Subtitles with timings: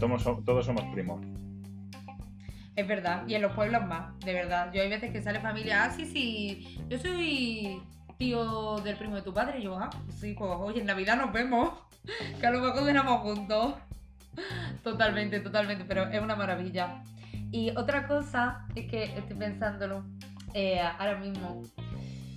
[0.00, 1.20] todos, so- todos somos primos.
[2.76, 4.72] Es verdad, y en los pueblos más, de verdad.
[4.72, 7.80] Yo hay veces que sale familia, ah, sí, sí, yo soy
[8.16, 9.58] tío del primo de tu padre.
[9.58, 11.70] Y yo, ah, sí, pues oye, en Navidad nos vemos,
[12.40, 13.74] que a lo mejor cenamos juntos.
[14.82, 17.02] Totalmente, totalmente, pero es una maravilla.
[17.52, 20.04] Y otra cosa es que estoy pensándolo
[20.54, 21.62] eh, ahora mismo.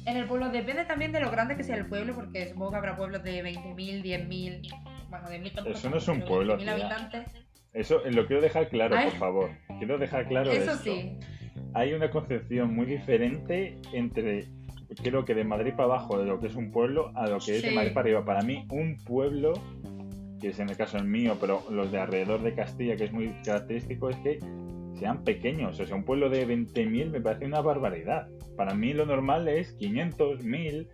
[0.05, 2.77] En el pueblo depende también de lo grande que sea el pueblo, porque supongo que
[2.77, 6.72] habrá pueblos de 20.000, 10.000, bueno, de 1.000 Eso no es un pueblo, 1.000 tía.
[6.73, 7.23] habitantes.
[7.73, 9.09] Eso eh, lo quiero dejar claro, Ay.
[9.09, 9.50] por favor.
[9.80, 10.84] Quiero dejar claro Eso esto.
[10.84, 11.18] sí,
[11.73, 14.45] Hay una concepción muy diferente entre,
[15.02, 17.55] creo que de Madrid para abajo, de lo que es un pueblo, a lo que
[17.58, 17.76] es de Sí.
[17.76, 18.26] Madrid para arriba.
[18.26, 19.54] Para mí, un pueblo,
[20.40, 23.12] que es en el caso el mío, pero los de alrededor de Castilla, que es
[23.12, 24.40] muy característico, es que
[25.00, 25.80] sean pequeños.
[25.80, 28.28] O sea, un pueblo de 20.000 me parece una barbaridad.
[28.55, 30.88] Para mí lo normal es 500, 1000,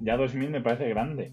[0.00, 1.32] ya 2000 me parece grande.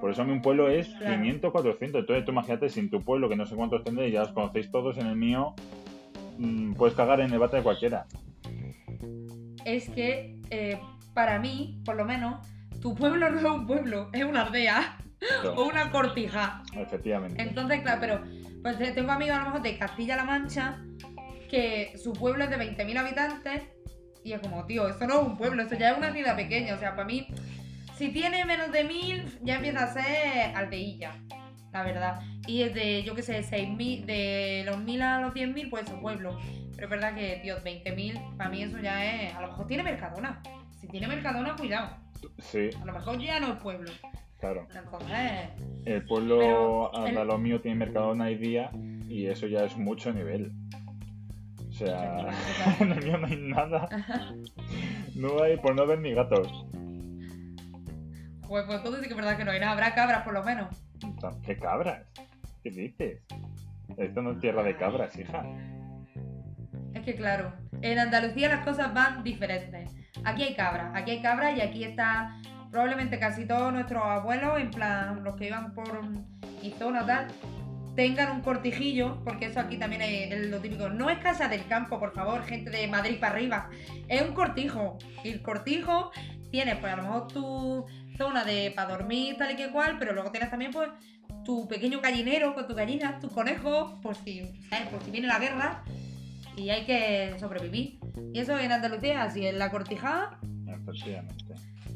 [0.00, 1.22] Por eso a mí un pueblo es Claro.
[1.22, 2.00] 500, 400.
[2.00, 4.70] Entonces tú imagínate, si en tu pueblo, que no sé cuántos tendréis, ya os conocéis
[4.70, 5.54] todos, en el mío,
[6.38, 8.06] mm, puedes cagar en el bate de cualquiera.
[9.64, 10.78] es que eh,
[11.12, 12.46] para mí, por lo menos,
[12.80, 14.98] tu pueblo no es un pueblo, es una aldea
[15.56, 16.62] o una cortija.
[16.74, 17.42] Efectivamente.
[17.42, 18.20] Entonces, claro, pero
[18.62, 20.82] pues tengo amigos a lo mejor de Castilla-La Mancha
[21.48, 23.62] que su pueblo es de 20.000 habitantes
[24.24, 26.74] y es como, tío, eso no es un pueblo, eso ya es una ciudad pequeña.
[26.74, 27.28] O sea, para mí,
[27.96, 31.12] si tiene menos de 1.000, ya empieza a ser aldeilla,
[31.72, 32.20] la verdad.
[32.46, 35.90] Y es de, yo qué sé, 6.000, de los 1.000 a los 10.000, pues es
[35.92, 36.38] un pueblo.
[36.74, 39.34] Pero es verdad que, tío, 20.000, para mí eso ya es.
[39.34, 40.42] A lo mejor tiene Mercadona.
[40.80, 41.96] Si tiene Mercadona, cuidado.
[42.38, 43.90] Sí, A lo mejor ya no es pueblo.
[44.40, 44.66] claro.
[44.74, 45.48] Entonces,
[45.86, 48.70] El pueblo Pero a el- lo mío tiene Mercadona y día
[49.08, 50.52] y eso ya es mucho nivel.
[51.68, 52.28] O sea,
[52.80, 53.88] en el mío no hay nada.
[55.14, 56.66] No hay, por no ver ni gatos.
[58.48, 59.72] Pues, pues entonces sí que es verdad que no hay nada.
[59.72, 60.68] Habrá cabras por lo menos.
[61.44, 62.02] ¿Qué cabras?
[62.62, 63.22] ¿Qué dices?
[63.96, 65.44] Esto no es tierra de cabras, hija.
[66.94, 69.90] Es que claro, en Andalucía las cosas van diferentes.
[70.24, 72.40] Aquí hay cabras, aquí hay cabras y aquí está
[72.70, 77.28] probablemente casi todos nuestros abuelos, en plan los que iban por mi zona tal,
[77.94, 80.88] tengan un cortijillo, porque eso aquí también es, lo típico.
[80.88, 83.70] No es casa del campo, por favor, gente de Madrid para arriba.
[84.08, 84.98] Es un cortijo.
[85.24, 86.12] Y el cortijo
[86.50, 90.12] tiene, pues a lo mejor tu zona de para dormir, tal y que cual, pero
[90.12, 90.88] luego tienes también, pues,
[91.44, 94.88] tu pequeño gallinero con tus gallinas, tus conejos, por si, ¿sabes?
[94.88, 95.84] Por si viene la guerra
[96.56, 97.98] y hay que sobrevivir.
[98.32, 100.38] Y eso en Andalucía así, en la cortijada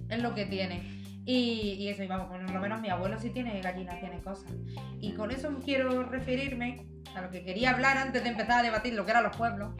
[0.08, 1.00] es lo que tiene.
[1.24, 4.52] Y, y eso, y vamos, por lo menos mi abuelo sí tiene gallinas, tiene cosas.
[5.00, 8.94] Y con eso quiero referirme a lo que quería hablar antes de empezar a debatir
[8.94, 9.74] lo que eran los pueblos.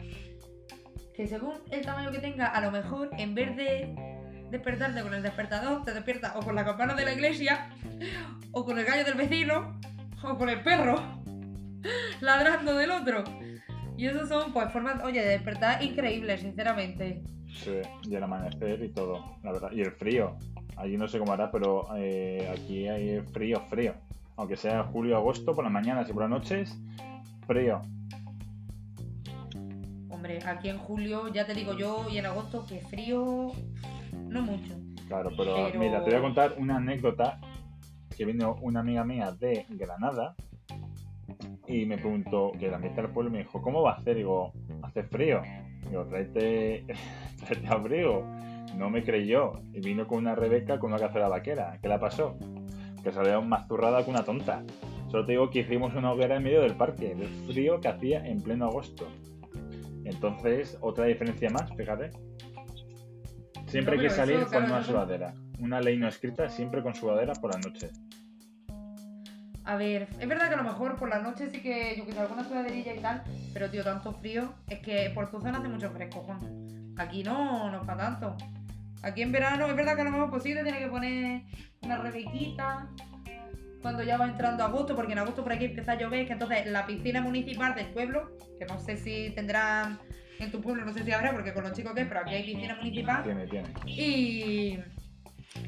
[1.15, 4.10] Que según el tamaño que tenga, a lo mejor en vez de
[4.51, 7.69] despertarte con el despertador, te despiertas o con la campana de la iglesia,
[8.51, 9.79] o con el gallo del vecino,
[10.23, 11.01] o con el perro
[12.21, 13.23] ladrando del otro.
[13.97, 17.23] Y eso son, pues, formas, oye, de despertar increíbles, sinceramente.
[17.53, 19.71] Sí, y el amanecer y todo, la verdad.
[19.71, 20.37] Y el frío.
[20.77, 23.93] Allí no sé cómo hará, pero eh, aquí hay frío, frío.
[24.37, 26.77] Aunque sea julio, agosto, por las mañanas y por las noches,
[27.45, 27.81] frío.
[30.09, 33.51] Hombre, aquí en julio, ya te digo yo, y en agosto, que frío,
[34.13, 34.73] no mucho.
[35.07, 37.39] Claro, pero, Pero- mira, te voy a contar una anécdota
[38.15, 40.35] que vino una amiga mía de Granada
[41.67, 44.17] y me preguntó, que la mitad del pueblo me dijo, ¿cómo va a hacer?
[44.17, 44.51] Digo,
[44.83, 45.41] hace frío.
[45.89, 46.85] Digo, tráete,
[47.45, 48.25] tráete abrigo.
[48.77, 49.53] No me creyó.
[49.73, 51.77] Y vino con una Rebeca con una cazuela vaquera.
[51.81, 52.37] ¿Qué le pasó?
[53.03, 54.63] Que salió más zurrada que una tonta.
[55.09, 58.25] Solo te digo que hicimos una hoguera en medio del parque, del frío que hacía
[58.25, 59.07] en pleno agosto.
[60.05, 62.11] Entonces, otra diferencia más, fíjate.
[63.71, 65.33] Siempre No, hay que salir eso, con una sudadera.
[65.59, 67.91] Una ley no escrita, siempre con sudadera por las noches.
[69.63, 72.11] A ver, es verdad que a lo mejor por la noche sí que, yo que
[72.11, 73.23] sé, alguna sudaderilla y tal,
[73.53, 76.93] pero tío, tanto frío, es que por tu zona hace mucho fresco, Juan.
[76.97, 78.35] Aquí no, no es para tanto.
[79.03, 81.43] Aquí en verano es verdad que a lo mejor pues sí te tienes que poner
[81.81, 82.89] una rebequita
[83.81, 86.65] cuando ya va entrando agosto, porque en agosto por aquí empieza a llover, que entonces
[86.65, 89.97] la piscina municipal del pueblo, que no sé si tendrán
[90.43, 92.33] en tu pueblo, no sé si habrá, porque con los chicos que es, pero aquí
[92.33, 93.23] hay piscina municipal.
[93.23, 93.69] Tiene, tiene.
[93.85, 94.79] Y,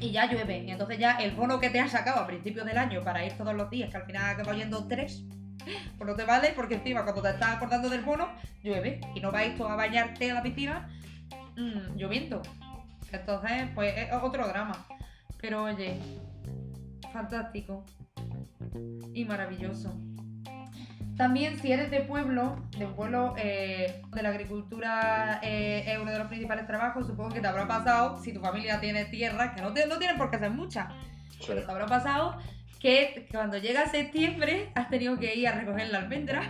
[0.00, 0.64] y ya llueve.
[0.64, 3.32] Y entonces ya el bono que te has sacado a principios del año para ir
[3.34, 5.24] todos los días, que al final acaba yendo tres,
[5.96, 8.28] pues no te vale porque encima cuando te estás acordando del bono,
[8.62, 9.00] llueve.
[9.14, 10.88] Y no vais tú a bañarte a la piscina
[11.56, 12.42] mm, lloviendo.
[13.12, 14.86] Entonces, pues es otro drama.
[15.40, 15.98] Pero oye,
[17.12, 17.84] fantástico.
[19.12, 19.94] Y maravilloso.
[21.16, 26.10] También si eres de pueblo, de un pueblo eh, de la agricultura eh, es uno
[26.10, 29.62] de los principales trabajos, supongo que te habrá pasado, si tu familia tiene tierras, que
[29.62, 30.92] no, te- no tienen por qué ser muchas,
[31.38, 31.44] Sí.
[31.48, 32.36] pero te habrá pasado
[32.80, 36.42] que cuando llega septiembre has tenido que ir a recoger la almendra.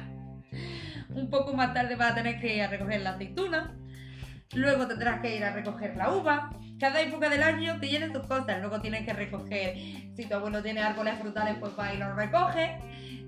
[1.11, 3.77] Un poco más tarde vas a tener que ir a recoger la aceituna.
[4.55, 6.51] Luego tendrás que ir a recoger la uva.
[6.79, 8.61] Cada época del año te llenan tus cosas.
[8.61, 9.75] Luego tienes que recoger,
[10.15, 12.79] si tu abuelo tiene árboles frutales, pues va y los recoge.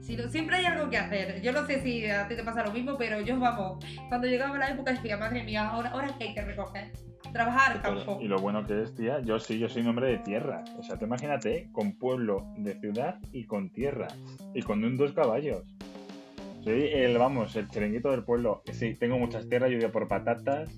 [0.02, 1.40] Si no- siempre hay algo que hacer.
[1.42, 4.56] Yo no sé si a ti te pasa lo mismo, pero yo, vamos, cuando llegaba
[4.58, 6.92] la época decía, madre mía, ahora, ahora que hay que recoger.
[7.32, 8.19] Trabajar, campo.
[8.20, 10.62] Y lo bueno que es, tía, yo sí, yo soy un hombre de tierra.
[10.78, 14.06] O sea, te imagínate, con pueblo de ciudad y con tierra.
[14.54, 15.64] Y con un dos caballos.
[16.62, 18.62] Soy el, vamos, el chiringuito del pueblo.
[18.72, 20.70] Sí, tengo muchas tierras, yo voy a por patatas.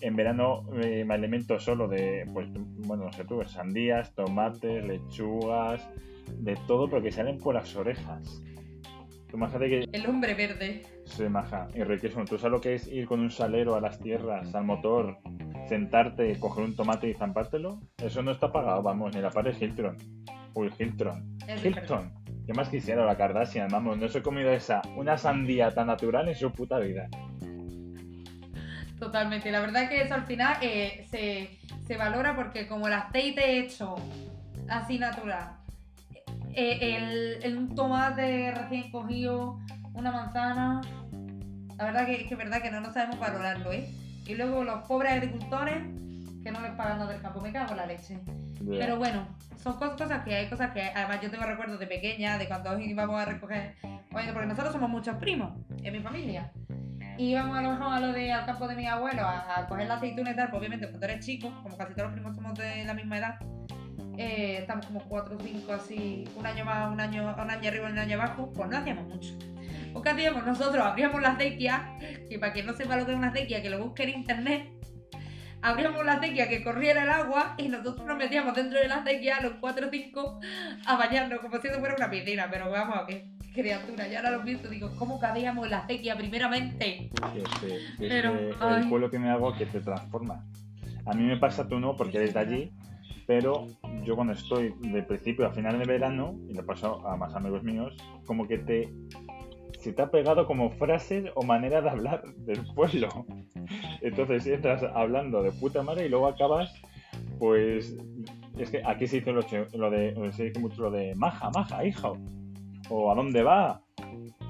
[0.00, 2.48] En verano eh, me alimento solo de, pues,
[2.86, 5.86] bueno, no sé tú, sandías, tomates, lechugas,
[6.38, 8.42] de todo, pero que salen por las orejas.
[9.30, 10.82] Tú que El hombre verde.
[11.04, 12.24] se maja y riquísimo.
[12.24, 15.18] ¿Tú sabes lo que es ir con un salero a las tierras, al motor,
[15.68, 17.80] sentarte, coger un tomate y zampártelo?
[17.98, 19.96] Eso no está pagado, vamos, ni la pared Hilton.
[20.54, 21.38] Uy, Hilton.
[21.46, 22.12] Es Hilton.
[22.44, 23.68] ¿Qué más quisiera la Kardashian?
[23.70, 27.08] Vamos, no se he comido esa, una sandía tan natural en su puta vida.
[29.00, 29.50] Totalmente.
[29.50, 33.96] La verdad que eso al final eh, se, se valora porque como el aceite hecho
[34.68, 35.56] así natural,
[36.54, 39.58] eh, el, el- un tomate recién cogido,
[39.94, 40.80] una manzana,
[41.76, 43.88] la verdad que, que es verdad que no, no sabemos valorarlo, ¿eh?
[44.26, 45.76] Y luego los pobres agricultores
[46.44, 48.18] que no les pagan nada del campo, me cago en la leche.
[48.78, 49.26] Pero bueno,
[49.62, 52.78] son cos- cosas que hay, cosas que además yo tengo recuerdos de pequeña, de cuando
[52.80, 53.76] íbamos a recoger,
[54.12, 56.52] oye, porque nosotros somos muchos primos en mi familia.
[57.20, 59.96] Íbamos a lo a lo de, al campo de mi abuelo a, a coger la
[59.96, 62.82] aceituna y tal, pues obviamente cuando eres chico, como casi todos los primos somos de
[62.86, 63.34] la misma edad,
[64.16, 67.90] eh, estamos como 4 o 5 así, un año más, un año, un año arriba
[67.90, 69.34] un año abajo, pues no hacíamos mucho.
[69.92, 70.46] Pues ¿qué hacíamos?
[70.46, 71.94] Nosotros abríamos la acequia,
[72.30, 74.70] que para quien no sepa lo que es una acequia, que lo busque en internet,
[75.60, 79.42] abríamos la acequia que corriera el agua y nosotros nos metíamos dentro de la acequia
[79.42, 80.40] los 4 o 5
[80.86, 84.44] a bañarnos como si eso fuera una piscina, pero vamos, qué criatura, ya ahora lo
[84.44, 87.10] pienso, digo, ¿cómo cabíamos en la acequia primeramente?
[87.34, 90.44] Que que es Pero, que el pueblo tiene algo que te transforma.
[91.06, 92.72] A mí me pasa tú no, porque eres de allí,
[93.26, 93.66] pero
[94.04, 97.62] yo cuando estoy de principio a final de verano, y lo paso a más amigos
[97.62, 98.88] míos, como que te
[99.80, 103.08] se te ha pegado como frases o manera de hablar del pueblo.
[104.02, 106.70] Entonces entras hablando de puta madre y luego acabas,
[107.38, 107.96] pues,
[108.58, 109.40] es que aquí se dice lo,
[109.72, 112.18] lo de, se dice mucho lo de maja, maja, hijo,
[112.90, 113.80] o a dónde va.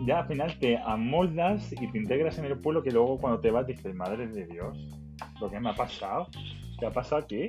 [0.06, 3.50] Ya al final te amoldas y te integras en el pueblo que luego cuando te
[3.50, 4.76] vas dices, madre de Dios,
[5.40, 6.28] lo que me ha pasado,
[6.78, 7.46] ¿qué ha pasado aquí?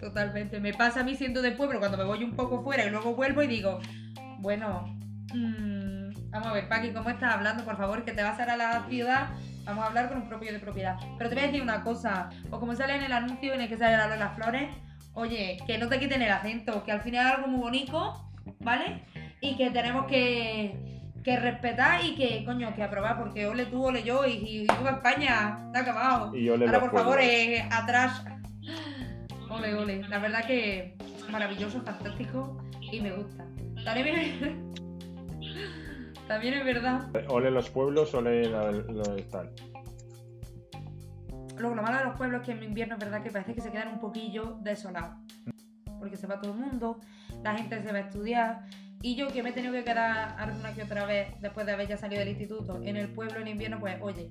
[0.00, 2.90] Totalmente, me pasa a mí siendo de pueblo cuando me voy un poco fuera y
[2.90, 3.80] luego vuelvo y digo,
[4.38, 4.86] bueno,
[5.34, 7.64] mm, vamos a ver, Paqui, ¿cómo estás hablando?
[7.64, 9.28] Por favor, que te vas a ir a la ciudad,
[9.64, 10.96] vamos a hablar con un propio de propiedad.
[11.18, 13.68] Pero te voy a decir una cosa, o como sale en el anuncio en el
[13.68, 14.70] que sale la de las flores,
[15.14, 18.30] oye, que no te quiten el acento, que al final es algo muy bonito,
[18.60, 19.02] ¿vale?
[19.40, 24.02] Y que tenemos que, que respetar y que, coño, que aprobar, porque ole tú, ole
[24.02, 26.34] yo, y, y viva España, está acabado.
[26.34, 28.24] Y yo le Ahora, por favor, eh, atrás.
[29.50, 30.08] Ole, ole.
[30.08, 30.96] La verdad que
[31.30, 33.44] maravilloso, fantástico y me gusta.
[33.84, 34.40] También es,
[36.28, 37.08] También es verdad.
[37.28, 39.52] Ole los pueblos, ole lo, lo de tal.
[41.58, 43.60] Luego, lo malo de los pueblos es que en invierno es verdad que parece que
[43.60, 45.16] se quedan un poquillo desolados.
[45.98, 47.00] Porque se va todo el mundo,
[47.42, 48.64] la gente se va a estudiar.
[49.02, 51.88] Y yo que me he tenido que quedar alguna que otra vez después de haber
[51.88, 54.30] ya salido del instituto en el pueblo en invierno, pues oye,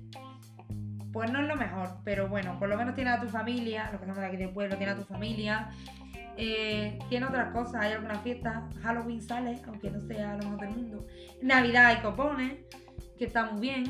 [1.12, 3.98] pues no es lo mejor, pero bueno, por lo menos tiene a tu familia, lo
[3.98, 5.70] que somos de aquí del pueblo, tiene a tu familia,
[6.36, 10.76] eh, tiene otras cosas, hay alguna fiesta, Halloween sale, aunque no sea lo mejor del
[10.76, 11.06] mundo,
[11.40, 12.58] Navidad hay copones,
[13.16, 13.84] que está muy bien.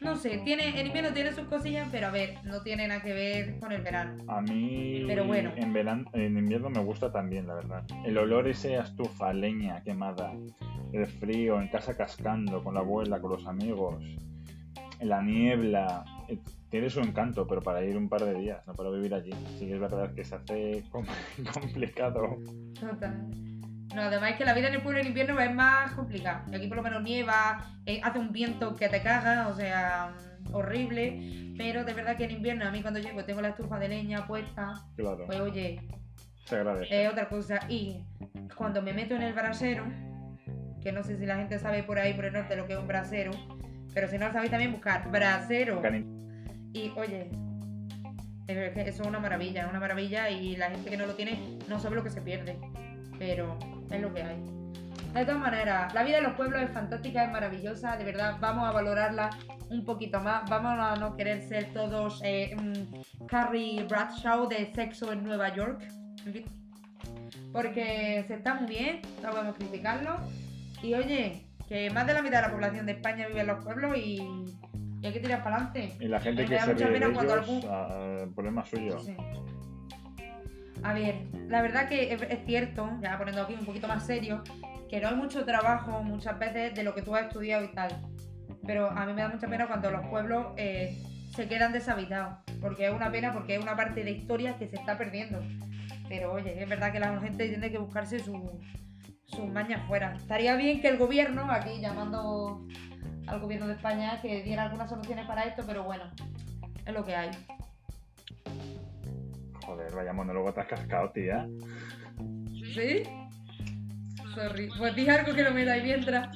[0.00, 3.12] No sé, tiene, en invierno tiene sus cosillas, pero a ver, no tiene nada que
[3.12, 4.22] ver con el verano.
[4.28, 5.52] A mí Pero bueno.
[5.56, 7.84] en, verano, en invierno me gusta también, la verdad.
[8.04, 10.34] El olor ese a estufa, leña quemada,
[10.92, 13.96] el frío, en casa cascando, con la abuela, con los amigos,
[15.00, 16.38] la niebla, eh,
[16.70, 19.32] tiene su encanto, pero para ir un par de días, no para vivir allí.
[19.58, 21.06] Sí que es verdad que se hace com-
[21.54, 22.36] complicado.
[22.78, 23.26] Total.
[23.96, 26.44] No, además es que la vida en el pueblo en invierno es más complicada.
[26.52, 30.12] Y aquí por lo menos nieva, eh, hace un viento que te caga, o sea,
[30.50, 31.54] mm, horrible.
[31.56, 34.26] Pero de verdad que en invierno a mí cuando llego tengo la estufa de leña
[34.26, 35.80] puesta, Claro, pues oye,
[36.44, 37.04] se agradece.
[37.04, 37.58] es otra cosa.
[37.70, 38.04] Y
[38.54, 39.84] cuando me meto en el brasero,
[40.82, 42.78] que no sé si la gente sabe por ahí por el norte lo que es
[42.78, 43.30] un brasero,
[43.94, 45.80] pero si no lo sabéis también buscar brasero.
[46.74, 47.30] Y oye,
[48.46, 51.80] eso es una maravilla, es una maravilla y la gente que no lo tiene no
[51.80, 52.58] sabe lo que se pierde.
[53.18, 53.58] Pero
[53.90, 54.42] es lo que hay.
[55.14, 58.68] De todas maneras, la vida en los pueblos es fantástica, es maravillosa, de verdad, vamos
[58.68, 59.30] a valorarla
[59.70, 65.12] un poquito más, vamos a no querer ser todos eh, mm, Carrie Bradshaw de Sexo
[65.12, 65.80] en Nueva York.
[66.26, 66.44] En fin,
[67.52, 70.16] Porque se está muy bien, no podemos criticarlo.
[70.82, 73.64] Y oye, que más de la mitad de la población de España vive en los
[73.64, 74.20] pueblos y,
[75.00, 75.96] y hay que tirar para adelante.
[75.98, 78.98] Y la gente que da se ríe de ellos, algún- ah, el problema es suyo.
[79.00, 79.16] Sí.
[80.82, 81.16] A ver,
[81.48, 84.42] la verdad que es, cierto, ya poniendo aquí un poquito más serio,
[84.88, 87.90] que no hay mucho trabajo muchas veces de lo que tú has estudiado y tal.
[88.66, 90.96] Pero a mí me da mucha pena cuando los pueblos eh,
[91.34, 92.38] se quedan deshabitados.
[92.60, 95.40] Porque es una pena, porque es una parte de historia que se está perdiendo.
[96.08, 98.60] Pero oye, es verdad que la gente tiene que buscarse su-
[99.24, 100.14] sus mañas fuera.
[100.14, 102.64] Estaría bien que el gobierno, aquí llamando
[103.26, 106.04] al gobierno de España, que diera algunas soluciones para esto, pero bueno,
[106.84, 107.30] es lo que hay.
[109.66, 111.46] Joder, vaya monólogo te has cascado, tía.
[112.74, 113.02] ¿Sí?
[114.34, 114.68] Sorry.
[114.78, 116.28] Pues di algo que no me da y mientras.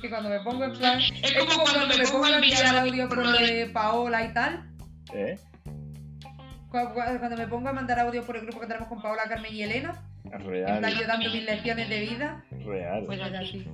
[0.00, 0.98] Que cuando me pongo en plan.
[1.00, 4.64] Es como cuando me pongo a enviar audio por lo de Paola y tal.
[5.14, 5.38] ¿Eh?
[6.68, 9.22] Cu- cu- Cuando me pongo a mandar audio por el grupo que tenemos con Paola,
[9.28, 10.02] Carmen y Elena.
[10.24, 12.44] Real, yo dando mis lecciones de vida.
[12.64, 13.04] real.
[13.06, 13.66] Pues así.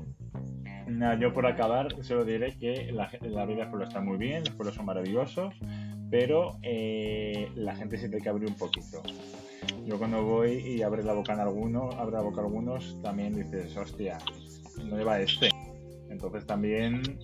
[0.87, 4.41] Nada, yo por acabar solo diré que la, la vida del pueblo está muy bien,
[4.45, 5.55] los pueblos son maravillosos,
[6.13, 9.03] pero eh, la gente se tiene que abrir un poquito.
[9.87, 13.35] Yo cuando voy y abre la boca en alguno, abre la boca a algunos, también
[13.35, 14.19] dices, hostia,
[14.77, 15.49] ¿dónde va este?
[16.11, 17.19] Entonces también,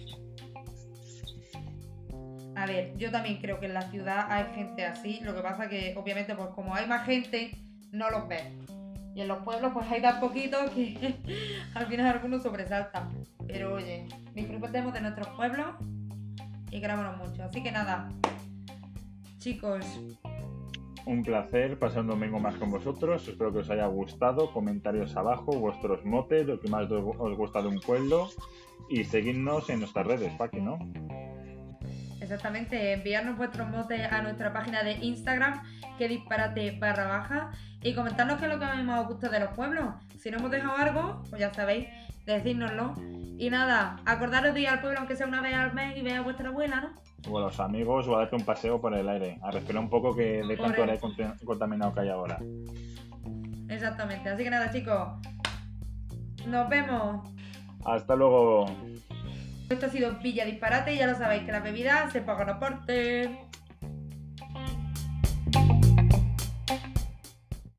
[2.56, 5.20] A ver, yo también creo que en la ciudad hay gente así.
[5.22, 7.50] Lo que pasa que, obviamente, pues como hay más gente,
[7.92, 8.42] no los ves.
[9.14, 11.14] Y en los pueblos, pues hay tan poquitos que
[11.74, 13.10] al final algunos sobresaltan.
[13.46, 15.66] Pero oye, disfrutemos de nuestros pueblos
[16.70, 17.44] y querámonos mucho.
[17.44, 18.08] Así que nada,
[19.38, 19.84] chicos,
[21.06, 23.26] un placer pasar un domingo más con vosotros.
[23.26, 24.52] Espero que os haya gustado.
[24.52, 28.28] Comentarios abajo, vuestros motes, lo que más os gusta de un pueblo.
[28.90, 30.78] Y seguidnos en nuestras redes, Paqui, ¿no?
[32.28, 35.62] Exactamente, enviarnos vuestros motes a nuestra página de Instagram,
[35.96, 37.50] que disparate barra baja,
[37.82, 39.94] y comentarnos qué es lo que más os gusta de los pueblos.
[40.18, 41.86] Si no hemos dejado algo, pues ya sabéis,
[42.26, 42.92] decírnoslo.
[43.38, 46.16] Y nada, acordaros de ir al pueblo aunque sea una vez al mes y ver
[46.16, 47.30] a vuestra abuela, ¿no?
[47.30, 49.38] O a los amigos o a darte un paseo por el aire.
[49.42, 51.00] A respirar un poco que de el- aire
[51.44, 52.38] contaminado que hay ahora.
[53.68, 54.28] Exactamente.
[54.28, 55.08] Así que nada, chicos.
[56.46, 57.28] Nos vemos.
[57.84, 58.66] Hasta luego.
[59.68, 63.47] Esto ha sido Villa Disparate y ya lo sabéis que las bebidas se pagan aparte.